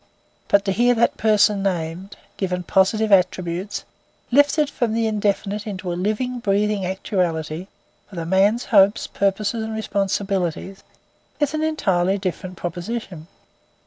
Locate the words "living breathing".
5.93-6.87